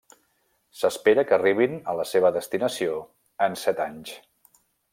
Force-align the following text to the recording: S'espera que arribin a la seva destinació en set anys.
S'espera 0.77 1.25
que 1.31 1.35
arribin 1.37 1.75
a 1.93 1.95
la 1.99 2.05
seva 2.13 2.31
destinació 2.39 2.97
en 3.49 3.59
set 3.65 3.83
anys. 3.87 4.15